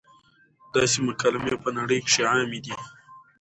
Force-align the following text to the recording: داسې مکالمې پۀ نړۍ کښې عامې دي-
داسې 0.73 0.97
مکالمې 1.07 1.53
پۀ 1.61 1.69
نړۍ 1.77 1.99
کښې 2.07 2.23
عامې 2.29 2.59
دي- 2.65 2.73